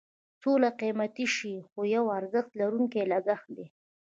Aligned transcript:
سوله 0.41 0.69
قیمتي 0.81 1.25
شی 1.35 1.53
دی 1.57 1.65
خو 1.69 1.79
یو 1.95 2.05
ارزښت 2.17 2.51
لرونکی 2.59 3.01
لګښت 3.11 3.47
دی. 3.57 3.65